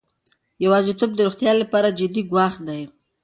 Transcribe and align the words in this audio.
یوازیتوب 0.63 1.11
د 1.15 1.19
روغتیا 1.27 1.51
لپاره 1.61 1.95
جدي 1.99 2.21
ګواښ 2.31 2.53
دی. 2.67 2.81